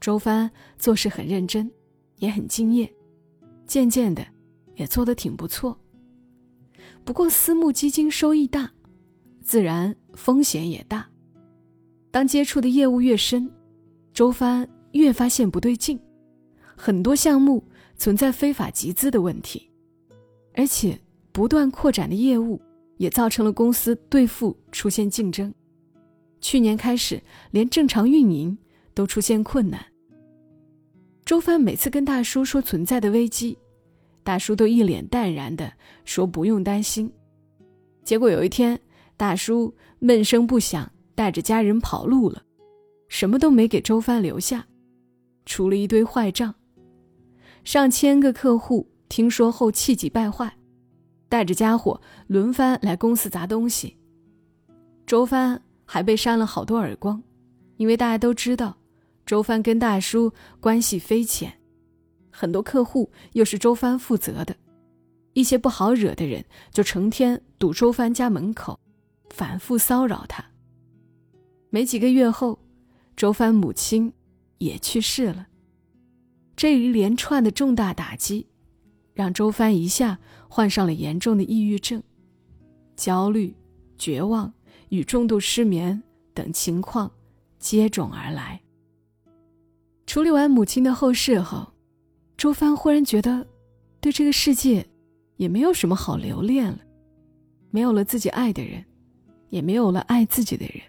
[0.00, 1.70] 周帆做事很认真，
[2.16, 2.92] 也很敬业，
[3.64, 4.26] 渐渐的
[4.74, 5.78] 也做得挺不错。
[7.04, 8.68] 不过私募基金收益大，
[9.40, 11.08] 自然风险也大。
[12.10, 13.48] 当接触的业务越深，
[14.12, 15.96] 周帆越发现不对劲，
[16.74, 17.62] 很多项目
[17.96, 19.70] 存在非法集资的问题。
[20.54, 20.98] 而且，
[21.30, 22.60] 不断扩展的业务
[23.00, 25.54] 也造成了公司兑付出现竞争。
[26.38, 27.18] 去年开始，
[27.50, 28.58] 连正常运营
[28.92, 29.82] 都出现困难。
[31.24, 33.56] 周帆每次跟大叔说存在的危机，
[34.22, 35.72] 大叔都一脸淡然的
[36.04, 37.10] 说不用担心。
[38.04, 38.78] 结果有一天，
[39.16, 42.42] 大叔闷声不响，带着家人跑路了，
[43.08, 44.66] 什么都没给周帆留下，
[45.46, 46.54] 除了一堆坏账，
[47.64, 48.86] 上千个客户。
[49.08, 50.54] 听说后气急败坏，
[51.30, 53.96] 带着家伙轮番来公司砸东西。
[55.06, 57.22] 周帆还被扇了好多耳光，
[57.76, 58.76] 因为大家都知道
[59.24, 61.60] 周帆跟大叔关系匪浅，
[62.30, 64.56] 很多客户又是周帆负责的，
[65.32, 68.78] 一些不好惹的人就成天堵周帆家门口，
[69.30, 70.44] 反复骚扰他。
[71.70, 72.58] 没几个月后，
[73.16, 74.12] 周帆母亲
[74.58, 75.46] 也去世了。
[76.56, 78.48] 这一连串的重大打击。
[79.12, 80.18] 让周帆一下
[80.52, 82.02] 患上了严重的抑郁症，
[82.96, 83.54] 焦虑、
[83.96, 84.52] 绝望
[84.88, 86.02] 与重度失眠
[86.34, 87.08] 等情况
[87.60, 88.60] 接踵而来。
[90.06, 91.72] 处理完母亲的后事后，
[92.36, 93.46] 周帆忽然觉得，
[94.00, 94.84] 对这个世界
[95.36, 96.80] 也没有什么好留恋了，
[97.70, 98.84] 没有了自己爱的人，
[99.50, 100.82] 也没有了爱自己的人。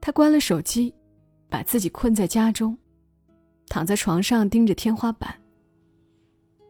[0.00, 0.94] 他关了手机，
[1.50, 2.78] 把自己困在家中，
[3.68, 5.38] 躺在床上盯着天花板。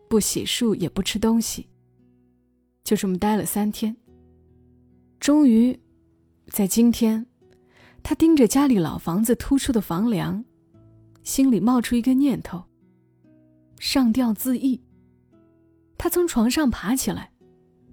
[0.08, 1.68] 不洗漱也不吃东西，
[2.84, 3.96] 就这么待了三天。
[5.18, 5.80] 终于，
[6.48, 7.26] 在今天，
[8.02, 10.44] 他盯着家里老房子突出的房梁，
[11.22, 12.64] 心里冒出一个念头：
[13.78, 14.80] 上吊自缢。
[15.96, 17.32] 他从床上爬起来，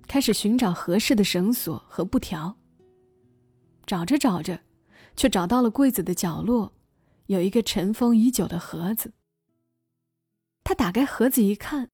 [0.08, 2.58] 开始寻找合适的绳索和布条。
[3.86, 4.60] 找着找着，
[5.16, 6.74] 却找到了柜子的角落，
[7.28, 9.14] 有一个尘封已久的盒子。
[10.64, 11.90] 他打开盒子一看。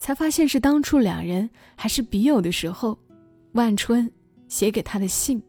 [0.00, 2.98] 才发现是当初两人还是笔友的时候，
[3.52, 4.10] 万春
[4.48, 5.40] 写给他的信，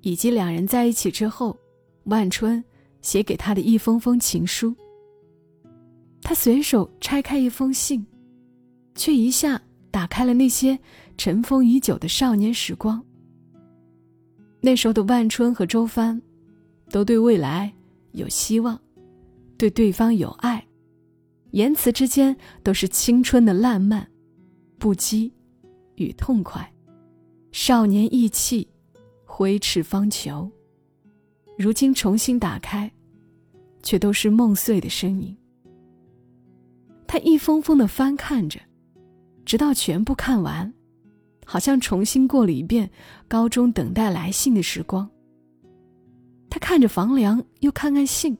[0.00, 1.56] 以及两人在一起之后，
[2.04, 2.62] 万春
[3.00, 4.74] 写给他的一封封情书。
[6.20, 8.04] 他随手拆开一封信，
[8.96, 9.62] 却一下
[9.92, 10.76] 打开了那些
[11.16, 13.00] 尘封已久的少年时光。
[14.60, 16.20] 那时候的万春和周帆，
[16.90, 17.72] 都对未来
[18.10, 18.78] 有希望，
[19.56, 20.67] 对对方有爱。
[21.52, 24.08] 言辞之间都是青春的烂漫、
[24.78, 25.32] 不羁
[25.96, 26.72] 与痛快，
[27.52, 28.68] 少年意气，
[29.24, 30.50] 挥斥方遒。
[31.56, 32.92] 如今重新打开，
[33.82, 35.36] 却都是梦碎的身影。
[37.06, 38.60] 他一封封的翻看着，
[39.44, 40.72] 直到全部看完，
[41.46, 42.90] 好像重新过了一遍
[43.26, 45.08] 高中等待来信的时光。
[46.50, 48.36] 他看着房梁，又看看信，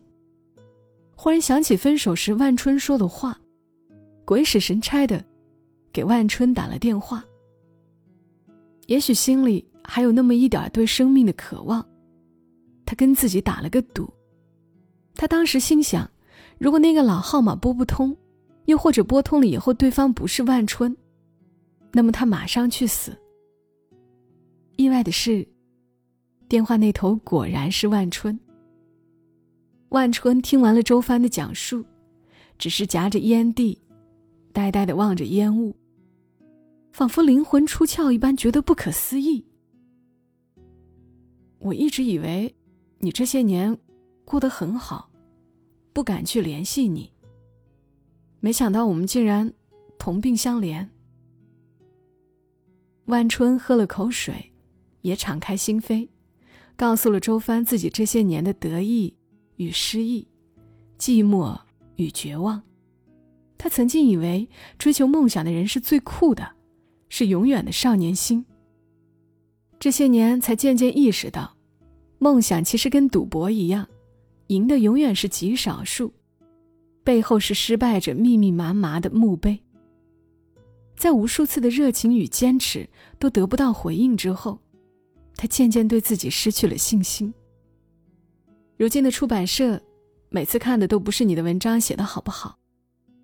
[1.20, 3.37] 忽然想起分手时万春说的话，
[4.24, 5.22] 鬼使神差的
[5.92, 7.24] 给万春打了电话。
[8.87, 11.85] 也许心里还有那么一点对生命的渴望，
[12.87, 14.09] 他跟自己打了个赌。
[15.16, 16.09] 他当时心想，
[16.57, 18.16] 如果那个老号码拨不通，
[18.66, 20.96] 又或者拨通了以后对方不是万春。
[21.90, 23.11] 那么他马上去死。
[24.76, 25.44] 意外的是，
[26.48, 28.38] 电话那头果然是万春。
[29.90, 31.85] 万春听完了周帆的讲述，
[32.59, 33.81] 只是夹着烟蒂，
[34.53, 35.74] 呆呆的望着烟雾，
[36.92, 39.44] 仿佛灵魂出窍一般，觉得不可思议。
[41.59, 42.55] 我一直以为
[42.98, 43.77] 你这些年
[44.24, 45.11] 过得很好，
[45.92, 47.11] 不敢去联系你。
[48.40, 49.53] 没想到我们竟然
[49.98, 50.87] 同病相怜。
[53.07, 54.53] 万春喝了口水，
[55.01, 56.09] 也敞开心扉，
[56.77, 59.16] 告诉了周帆自己这些年的得意
[59.59, 60.27] 与失意，
[60.99, 61.57] 寂寞
[61.97, 62.61] 与绝望。
[63.59, 66.49] 他曾经以为追求梦想的人是最酷的，
[67.09, 68.44] 是永远的少年心。
[69.79, 71.57] 这些年才渐渐意识到，
[72.18, 73.87] 梦想其实跟赌博一样，
[74.47, 76.12] 赢的永远是极少数，
[77.05, 79.61] 背后是失败者密密麻麻的墓碑。
[80.97, 82.88] 在无数次的热情与坚持
[83.21, 84.59] 都得不到回应之后，
[85.37, 87.33] 他渐渐对自己失去了信心。
[88.79, 89.83] 如今的出版社，
[90.29, 92.61] 每次看的都不是你的文章写的好不好，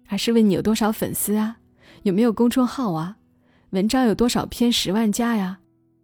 [0.08, 1.58] 而是问你有多少粉丝啊，
[2.02, 3.16] 有没有公众号啊，
[3.70, 5.60] 文章有多少篇十万加呀，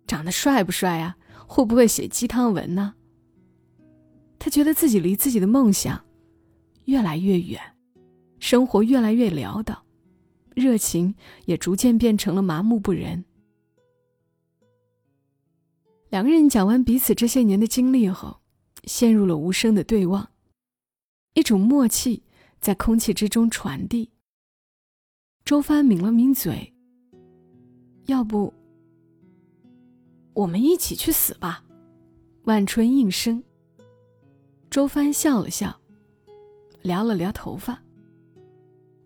[0.07, 1.17] 长得帅不帅呀，
[1.49, 2.95] 会不会写鸡汤文呢？
[4.39, 6.01] 他觉得自己离自己的梦想
[6.85, 7.61] 越来越远，
[8.39, 9.85] 生活越来越潦倒。
[10.55, 11.13] 热情
[11.47, 13.25] 也逐渐变成了麻木不仁。
[16.11, 18.40] 两个人讲完彼此这些年的经历后，
[18.85, 20.31] 陷入了无声的对望，
[21.35, 22.23] 一种默契
[22.61, 24.11] 在空气之中传递。
[25.45, 26.73] 周帆抿了抿嘴，
[28.07, 28.53] 要不
[30.35, 31.65] 我们一起去死吧？
[32.45, 33.43] 万春应声。
[34.71, 35.81] 周帆笑了笑，
[36.83, 37.83] 撩了撩头发，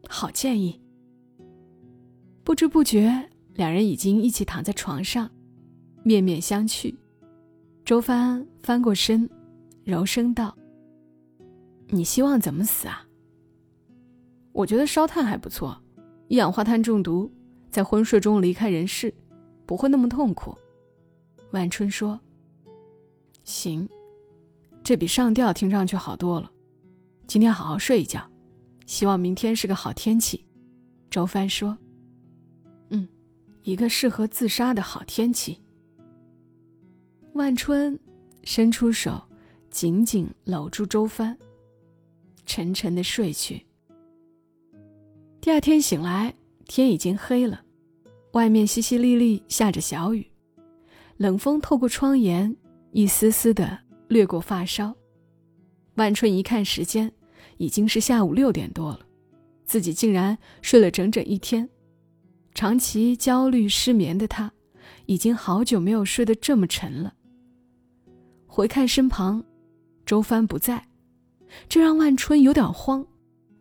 [0.09, 0.81] 好建议。
[2.43, 5.31] 不知不觉，两人已经一起躺在床上，
[6.03, 6.95] 面面相觑。
[7.85, 9.29] 周帆翻过身，
[9.85, 10.57] 柔声道
[11.89, 13.07] ：“你希望怎么死啊？”
[14.53, 15.79] 我觉得烧炭还不错，
[16.29, 17.31] 一氧化碳中毒，
[17.71, 19.13] 在昏睡中离开人世，
[19.67, 20.57] 不会那么痛苦。
[21.51, 22.19] 万春说
[23.45, 23.87] ：“行，
[24.83, 26.51] 这比上吊听上去好多了。
[27.27, 28.27] 今天好好睡一觉，
[28.87, 30.47] 希望明天是个好天气。”
[31.11, 31.77] 周帆说。
[32.91, 33.09] 嗯
[33.63, 35.59] 一个适合自杀的好天气。
[37.33, 37.99] 万春
[38.43, 39.23] 伸出手，
[39.75, 41.37] 紧紧搂住周帆，
[42.47, 43.67] 沉沉的睡去。
[45.41, 46.33] 第二天醒来，
[46.69, 47.61] 天已经黑了，
[48.35, 50.25] 外面淅淅沥沥下着小雨，
[51.17, 52.57] 冷风透过窗沿，
[52.93, 54.95] 一丝丝的掠过发梢。
[55.97, 57.13] 万春一看时间，
[57.57, 59.01] 已经是下午六点多了，
[59.65, 61.69] 自己竟然睡了整整一天。
[62.55, 64.53] 长期焦虑失眠的他，
[65.07, 67.13] 已经好久没有睡得这么沉了。
[68.47, 69.45] 回看身旁，
[70.07, 70.87] 周帆不在，
[71.69, 73.07] 这让万春有点慌，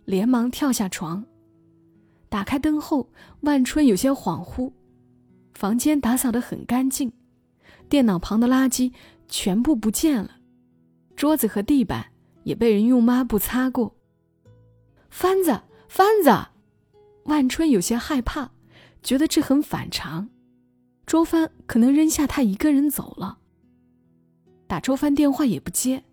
[0.06, 1.24] 连忙跳下床。
[2.30, 3.10] 打开灯后，
[3.42, 4.72] 万春有些恍惚，
[5.54, 7.12] 房间打扫得很干净，
[7.88, 8.92] 电脑旁的垃圾
[9.28, 10.38] 全部不见了，
[11.16, 12.08] 桌子和地板
[12.44, 13.96] 也被人用抹布擦过。
[15.10, 16.48] 帆子，帆子，
[17.26, 18.52] 万春有些害怕。
[19.04, 20.30] 觉得这很反常，
[21.06, 23.38] 周帆可能扔下他一个人走了。
[24.66, 26.06] 打周帆电话也不接，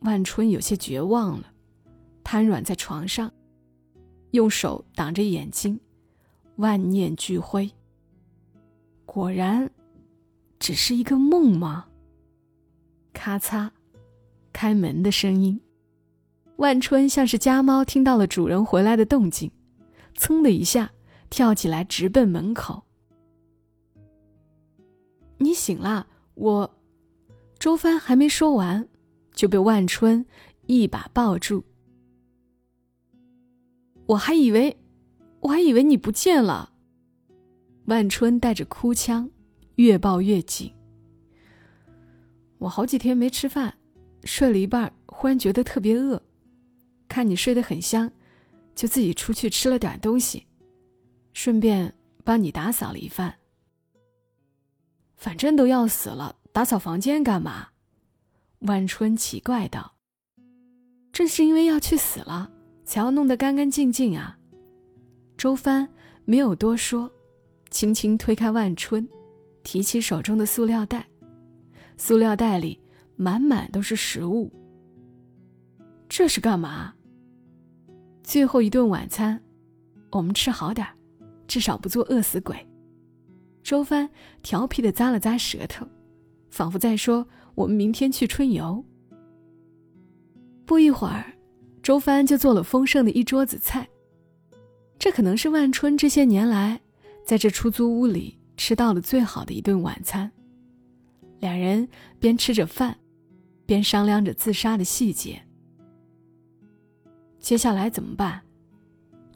[0.00, 1.52] 万春有些绝望了，
[2.22, 3.32] 瘫软在床上，
[4.32, 5.78] 用手挡着眼睛，
[6.56, 7.70] 万念俱灰。
[9.04, 9.70] 果然，
[10.58, 11.86] 只是一个梦吗？
[13.12, 13.70] 咔嚓，
[14.52, 15.60] 开门的声音，
[16.56, 19.50] 万春像是家猫听到了主人回来的动静，
[20.14, 20.90] 噌的一下。
[21.28, 22.84] 跳起来，直奔门口。
[25.38, 26.70] 你醒啦，我。
[27.58, 28.86] 周帆还没说完，
[29.36, 30.26] 就被万春
[30.66, 31.64] 一把抱住。
[34.06, 34.76] 我还以为，
[35.40, 36.72] 我还以为你不见了。
[37.84, 39.30] 万春带着哭腔，
[39.76, 40.72] 越抱越紧。
[42.58, 43.76] 我好几天没吃饭，
[44.24, 46.20] 睡了一半，忽然觉得特别饿，
[47.06, 48.10] 看你睡得很香，
[48.74, 50.46] 就自己出去吃了点东西。
[51.32, 51.94] 顺便
[52.24, 53.34] 帮你打扫了一番。
[55.14, 57.68] 反正都要死了，打扫房间干嘛？
[58.66, 59.94] 万春奇怪道。
[61.12, 62.50] 正是因为要去死了，
[62.84, 64.36] 才要弄得干干净净啊。
[65.38, 65.88] 周帆
[66.24, 67.10] 没有多说，
[67.70, 69.08] 轻轻推开万春，
[69.62, 71.06] 提起手中的塑料袋，
[71.96, 72.78] 塑料袋里
[73.16, 74.52] 满满都是食物。
[76.08, 76.94] 这是干嘛？
[78.22, 79.40] 最后一顿晚餐，
[80.10, 80.86] 我们吃好点
[81.46, 82.56] 至少不做饿死鬼。
[83.62, 84.08] 周帆
[84.42, 85.86] 调皮的咂了咂舌头，
[86.50, 88.84] 仿佛在说：“我们明天去春游。”
[90.64, 91.32] 不一会儿，
[91.82, 93.88] 周帆就做了丰盛的一桌子菜。
[94.98, 96.80] 这可能是万春这些年来
[97.24, 100.30] 在这出租屋里吃到的最好的一顿晚餐。
[101.38, 101.86] 两人
[102.18, 102.96] 边吃着饭，
[103.66, 105.40] 边商量着自杀的细节。
[107.38, 108.42] 接下来怎么办？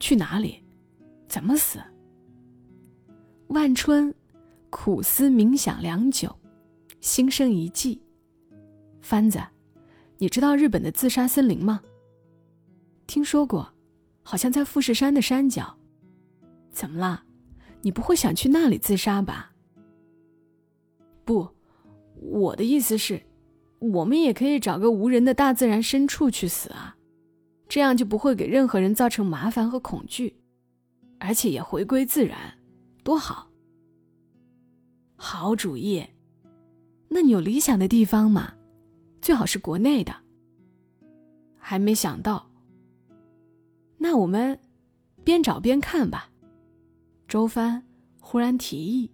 [0.00, 0.64] 去哪里？
[1.28, 1.78] 怎么死？
[3.48, 4.12] 万春
[4.70, 6.34] 苦思冥想良久，
[7.00, 8.00] 心生一计。
[9.00, 9.40] 番子。
[10.18, 11.80] 你知道日本的自杀森林吗？
[13.06, 13.72] 听说过，
[14.22, 15.76] 好像在富士山的山脚。
[16.70, 17.24] 怎么了？
[17.82, 19.52] 你不会想去那里自杀吧？
[21.24, 21.48] 不，
[22.14, 23.22] 我的意思是，
[23.78, 26.96] 我们也可以找个无人的大自然深处去死啊，
[27.68, 30.36] 这样就不会给任何人造成麻烦和恐惧，
[31.18, 32.58] 而且也回归自然，
[33.02, 33.48] 多好。
[35.16, 36.04] 好主意。
[37.08, 38.54] 那你有理想的地方吗？
[39.20, 40.14] 最好是国内的。
[41.58, 42.50] 还没想到。
[43.98, 44.58] 那我们
[45.22, 46.30] 边找边看吧。
[47.28, 47.82] 周帆
[48.18, 49.10] 忽然提议。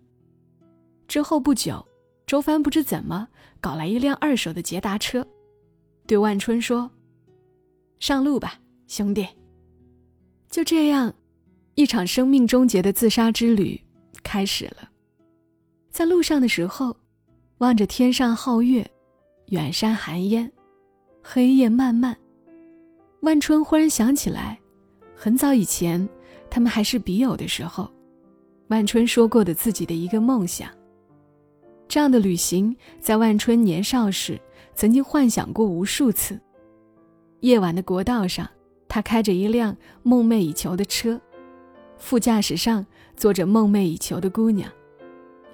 [1.08, 1.86] 之后不久，
[2.26, 3.28] 周帆不知怎么
[3.60, 5.26] 搞来一辆二手的捷达车，
[6.06, 6.90] 对万春说
[8.00, 9.26] ：“上路吧，兄弟。”
[10.48, 11.12] 就这样，
[11.74, 13.80] 一场生命终结的自杀之旅
[14.22, 14.90] 开始了。
[15.90, 16.96] 在路上的时候，
[17.58, 18.88] 望着天上皓月。
[19.50, 20.50] 远山寒烟，
[21.22, 22.16] 黑夜漫漫。
[23.20, 24.58] 万春忽然想起来，
[25.14, 26.08] 很早以前，
[26.50, 27.88] 他们还是笔友的时候，
[28.66, 30.68] 万春说过的自己的一个梦想。
[31.86, 34.40] 这样的旅行，在万春年少时
[34.74, 36.40] 曾经幻想过无数次。
[37.38, 38.50] 夜晚的国道上，
[38.88, 41.20] 他开着一辆梦寐以求的车，
[41.98, 42.84] 副驾驶上
[43.16, 44.68] 坐着梦寐以求的姑娘，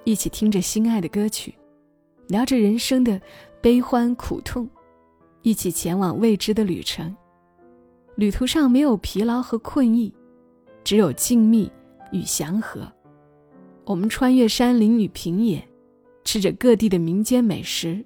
[0.03, 1.53] 一起听着心爱的歌曲，
[2.29, 3.21] 聊着人生的。
[3.63, 4.69] 悲欢苦痛，
[5.41, 7.15] 一起前往未知的旅程。
[8.17, 10.13] 旅途上没有疲劳和困意，
[10.83, 11.71] 只有静谧
[12.11, 12.85] 与祥和。
[13.85, 15.65] 我们穿越山林与平野，
[16.25, 18.03] 吃着各地的民间美食，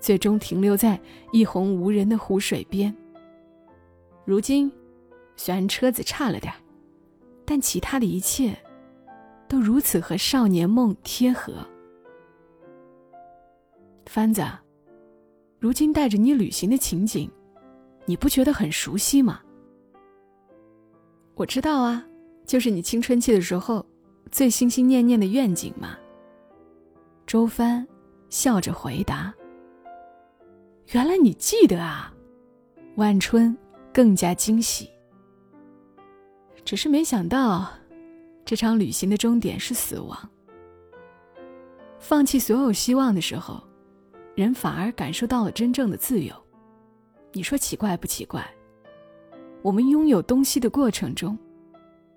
[0.00, 0.98] 最终停留在
[1.32, 2.96] 一泓无人的湖水边。
[4.24, 4.72] 如今，
[5.36, 6.50] 虽然车子差了点
[7.44, 8.56] 但其他的一切，
[9.46, 11.52] 都如此和少年梦贴合。
[14.06, 14.42] 番子。
[15.60, 17.28] 如今带着你旅行的情景，
[18.06, 19.40] 你不觉得很熟悉吗？
[21.34, 22.04] 我知道啊，
[22.46, 23.84] 就是你青春期的时候
[24.30, 25.98] 最心心念念的愿景嘛。
[27.26, 27.86] 周帆
[28.30, 29.34] 笑着回答
[30.92, 32.14] ：“原来你记得啊！”
[32.94, 33.56] 万春
[33.92, 34.88] 更加惊喜。
[36.64, 37.68] 只是没想到，
[38.44, 40.16] 这场旅行的终点是死亡。
[41.98, 43.67] 放弃所有希望的时候。
[44.42, 46.32] 人反而感受到了真正的自由，
[47.32, 48.48] 你说奇怪不奇怪？
[49.62, 51.36] 我们拥有东西的过程中，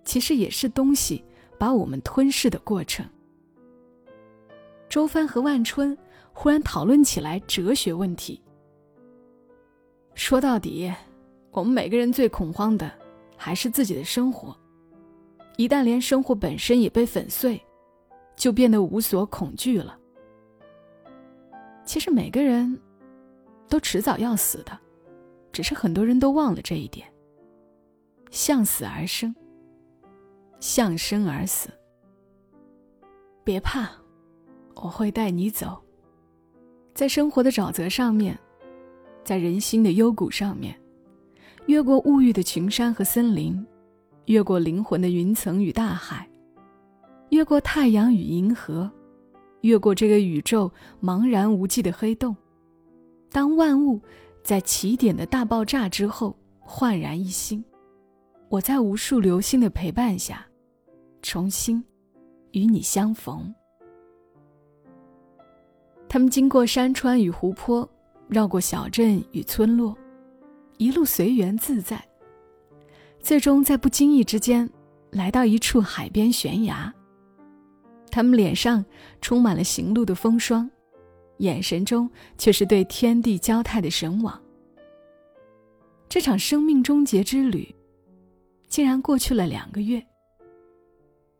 [0.03, 1.23] 其实也是东西
[1.57, 3.03] 把我们吞噬的过程。
[4.87, 5.97] 周帆和万春
[6.31, 8.39] 忽然讨论起来哲学问题。
[10.13, 10.93] 说到底，
[11.49, 12.91] 我们每个人最恐慌的
[13.35, 14.55] 还是自己的生活。
[15.57, 17.59] 一旦连生活本身也被粉碎，
[18.35, 19.97] 就变得无所恐惧了。
[21.91, 22.79] 其实每个人
[23.67, 24.79] 都迟早要死的，
[25.51, 27.05] 只是很多人都忘了这一点。
[28.29, 29.35] 向死而生，
[30.61, 31.69] 向生而死。
[33.43, 33.89] 别怕，
[34.75, 35.83] 我会带你走，
[36.93, 38.39] 在生活的沼泽上面，
[39.21, 40.73] 在人心的幽谷上面，
[41.65, 43.67] 越过物欲的群山和森林，
[44.27, 46.25] 越过灵魂的云层与大海，
[47.31, 48.89] 越过太阳与银河。
[49.61, 52.35] 越过这个宇宙茫然无际的黑洞，
[53.31, 53.99] 当万物
[54.43, 57.63] 在起点的大爆炸之后焕然一新，
[58.49, 60.45] 我在无数流星的陪伴下，
[61.21, 61.83] 重新
[62.51, 63.53] 与你相逢。
[66.09, 67.87] 他们经过山川与湖泊，
[68.27, 69.97] 绕过小镇与村落，
[70.77, 72.03] 一路随缘自在，
[73.19, 74.69] 最终在不经意之间
[75.11, 76.93] 来到一处海边悬崖。
[78.11, 78.83] 他们脸上
[79.21, 80.69] 充满了行路的风霜，
[81.37, 84.39] 眼神中却是对天地交泰的神往。
[86.09, 87.73] 这场生命终结之旅，
[88.67, 90.05] 竟然过去了两个月。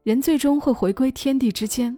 [0.04, 1.96] 人最终会回归天地之间，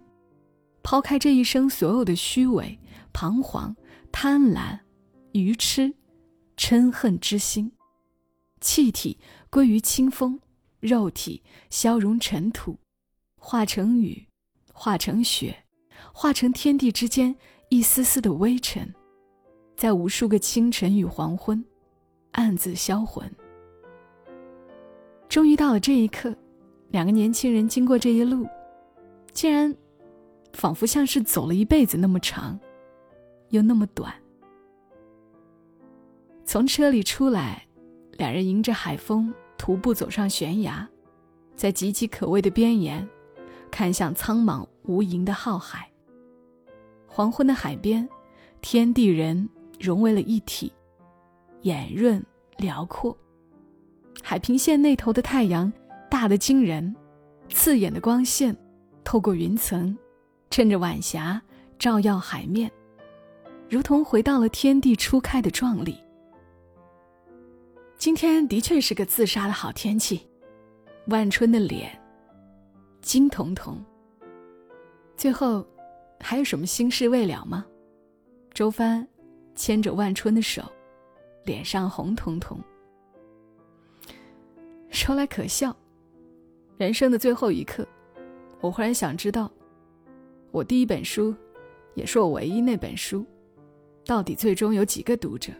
[0.82, 2.78] 抛开这一生所有的虚伪、
[3.12, 3.74] 彷徨、
[4.12, 4.78] 贪婪、
[5.32, 5.94] 愚痴、
[6.56, 7.72] 嗔恨之心，
[8.60, 9.18] 气体
[9.48, 10.38] 归于清风，
[10.80, 12.78] 肉体消融尘土，
[13.38, 14.26] 化成雨，
[14.74, 15.56] 化成雪，
[16.12, 17.34] 化成天地之间
[17.70, 18.92] 一丝丝的微尘，
[19.74, 21.64] 在无数个清晨与黄昏。
[22.32, 23.30] 暗自销魂。
[25.28, 26.34] 终于到了这一刻，
[26.88, 28.44] 两个年轻人经过这一路，
[29.32, 29.72] 竟然
[30.52, 32.58] 仿佛像是走了一辈子那么长，
[33.50, 34.12] 又那么短。
[36.44, 37.64] 从车里出来，
[38.18, 40.88] 两人迎着海风徒步走上悬崖，
[41.54, 43.08] 在岌岌可危的边沿，
[43.74, 45.90] 看向苍茫无垠的浩海。
[47.08, 48.08] 黄昏的海边，
[48.60, 49.48] 天地人
[49.80, 50.72] 融为了一体。
[51.62, 52.24] 眼润
[52.56, 53.16] 辽阔，
[54.22, 55.72] 海平线那头的太阳
[56.08, 56.94] 大得惊人，
[57.48, 58.56] 刺眼的光线
[59.02, 59.98] 透过云层，
[60.50, 61.42] 趁着晚霞
[61.76, 62.70] 照耀海面，
[63.68, 65.98] 如同回到了天地初开的壮丽。
[67.98, 70.28] 今天的确是个自杀的好天气，
[71.08, 71.90] 万春的脸
[73.04, 73.78] 金彤彤。
[75.14, 75.64] 最后，
[76.18, 77.64] 还有什么心事未了吗？
[78.54, 79.06] 周帆
[79.54, 80.62] 牵着万春的手。
[81.44, 82.58] 脸上红彤彤。
[84.88, 85.76] 说来可笑，
[86.78, 87.86] 人生的最后一刻，
[88.62, 89.52] 我忽然想知道，
[90.50, 91.34] 我第一本书，
[91.92, 93.26] 也是我唯一那本书，
[94.06, 95.52] 到底最终有几个读者？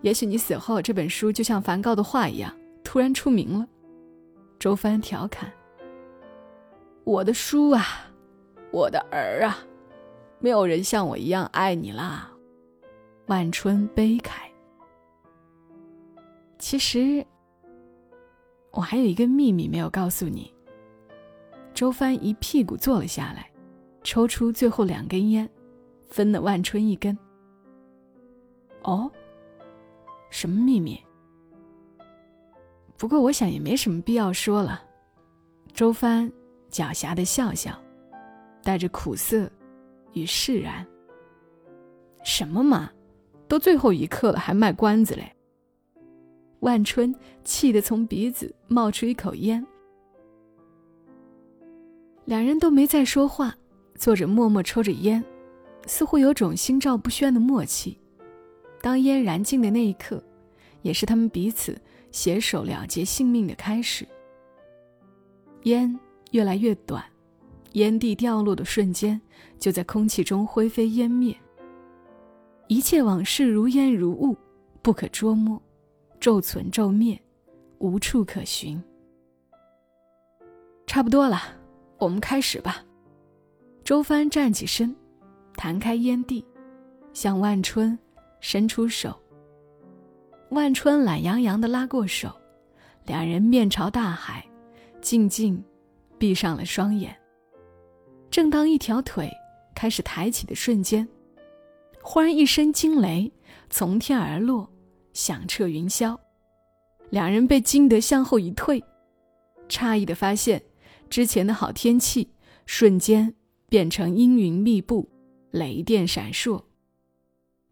[0.00, 2.52] 也许你死后，这本书就像梵高的画一样，
[2.82, 3.68] 突然出名了。
[4.62, 5.52] 周帆调侃
[7.02, 7.84] ：“我的书啊，
[8.70, 9.58] 我的儿啊，
[10.38, 12.30] 没有人像我一样爱你啦。”
[13.26, 14.42] 万春悲慨。
[16.60, 17.26] 其实，
[18.70, 20.54] 我还有一个秘密没有告诉你。
[21.74, 23.50] 周帆一屁股坐了下来，
[24.04, 25.50] 抽出最后两根烟，
[26.08, 27.18] 分了万春一根。
[28.84, 29.10] 哦，
[30.30, 31.02] 什么秘密？
[33.02, 34.80] 不过我想也没什么必要说了。
[35.74, 36.30] 周帆
[36.70, 37.76] 狡黠的笑笑，
[38.62, 39.50] 带着苦涩
[40.12, 40.86] 与释然。
[42.22, 42.92] 什么嘛？
[43.48, 45.34] 都最后一刻了，还卖关子嘞！
[46.60, 49.66] 万春气得从鼻子冒出一口烟。
[52.26, 53.52] 两人都没再说话，
[53.96, 55.24] 坐着默默抽着烟，
[55.88, 57.98] 似乎有种心照不宣的默契。
[58.80, 60.22] 当烟燃尽的那一刻，
[60.82, 61.76] 也是他们彼此
[62.12, 64.06] 携手了结性命的开始。
[65.64, 65.98] 烟
[66.30, 67.02] 越来越短，
[67.72, 69.20] 烟蒂掉落的瞬间，
[69.58, 71.36] 就在空气中灰飞烟灭。
[72.68, 74.36] 一切往事如烟如雾，
[74.82, 75.60] 不可捉摸，
[76.20, 77.20] 骤存骤灭，
[77.78, 78.82] 无处可寻。
[80.86, 81.38] 差不多了，
[81.98, 82.84] 我们开始吧。
[83.84, 84.94] 周帆站起身，
[85.54, 86.44] 弹开烟蒂，
[87.12, 87.98] 向万春
[88.40, 89.18] 伸出手。
[90.52, 92.30] 万春懒洋洋的拉过手，
[93.06, 94.46] 两人面朝大海，
[95.00, 95.62] 静静
[96.18, 97.16] 闭上了双眼。
[98.30, 99.30] 正当一条腿
[99.74, 101.08] 开始抬起的瞬间。
[102.02, 103.32] 忽然一声惊雷
[103.70, 104.70] 从天而落，
[105.14, 106.18] 响彻云霄。
[107.08, 108.82] 两人被惊得向后一退，
[109.70, 110.62] 诧异的发现，
[111.08, 112.28] 之前的好天气
[112.66, 113.34] 瞬间
[113.70, 115.08] 变成阴云密布，
[115.50, 116.62] 雷电闪烁。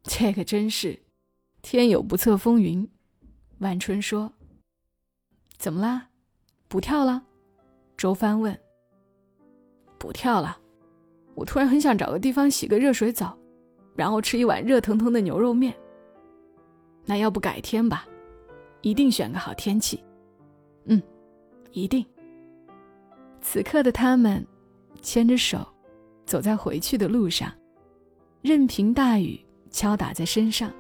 [0.03, 0.99] 这可真是
[1.63, 2.89] 天有不测风云。
[3.59, 4.33] 万春说
[5.59, 6.09] ：“怎么啦？
[6.69, 7.25] 不跳了？”
[7.97, 8.59] 周帆问。
[9.99, 10.59] “不跳了，
[11.35, 13.37] 我突然很想找个地方洗个热水澡。”
[13.97, 15.75] 然后吃一碗热腾腾的牛肉面。
[17.05, 18.07] 那要不改天吧，
[18.81, 20.03] 一定选个好天气。
[20.85, 21.03] 嗯，
[21.73, 22.07] 一定。
[23.43, 24.47] 此刻的他们
[25.03, 25.67] 牵着手，
[26.25, 27.53] 走在回去的路上，
[28.41, 29.39] 任凭大雨
[29.71, 30.73] 敲打在身上，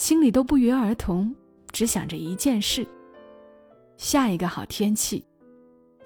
[0.00, 1.30] 心里都不约而同，
[1.72, 2.88] 只想着一件事：
[3.98, 5.22] 下一个好天气，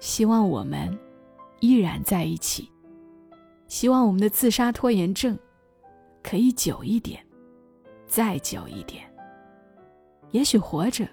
[0.01, 0.99] 希望我们
[1.61, 2.69] 依然在一起，
[3.69, 5.39] 希望我们的自杀拖延症。
[6.21, 7.25] 可以久一点，
[8.05, 9.09] 再久一点。
[10.31, 11.07] 也许活着，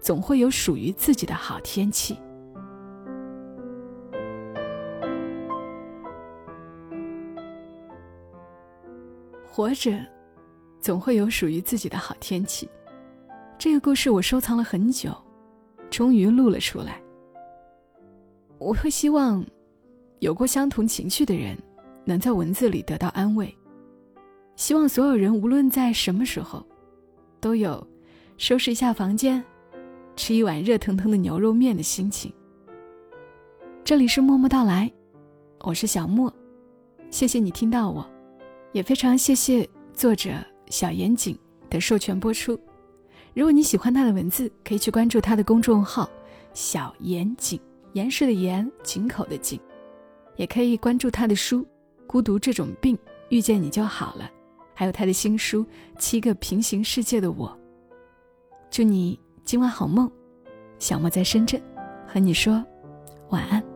[0.00, 2.16] 总会有属于自己的好天气。
[9.46, 10.00] 活着，
[10.84, 12.68] 总会有属于自己的好天气。
[13.56, 15.16] 这个故事我收藏了很久，
[15.88, 17.00] 终于录了出来。
[18.58, 19.42] 我会希望
[20.18, 21.56] 有过相同情绪的人
[22.04, 23.56] 能在文字里得到安慰。
[24.56, 26.62] 希望所有人无论在什么时候，
[27.40, 27.82] 都有
[28.36, 29.42] 收拾一下房间，
[30.16, 32.30] 吃一碗热腾腾的牛肉面的心情。
[33.82, 34.92] 这里是默默到来，
[35.60, 36.30] 我是小莫，
[37.10, 38.06] 谢谢你听到我，
[38.72, 40.30] 也非常谢谢作者
[40.70, 41.38] 小严谨
[41.68, 42.58] 的授权播出。
[43.34, 46.08] 如果你喜欢他的文字，可以去关注他的公众号
[46.54, 47.60] “小严谨”，
[47.94, 49.58] 严实的严，井口的井，
[50.36, 51.62] 也可以关注他的书
[52.06, 52.96] 《孤独这种病，
[53.28, 54.24] 遇见你就好了》。
[54.72, 55.64] 还有他的新书
[55.98, 57.48] 《七个平行世界的我》。
[58.70, 60.10] 祝你今晚好梦，
[60.78, 61.60] 小莫在深圳，
[62.06, 62.64] 和你说
[63.30, 63.73] 晚安。